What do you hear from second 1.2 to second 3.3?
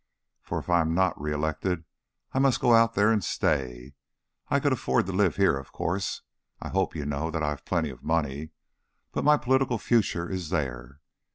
re elected I must go out there and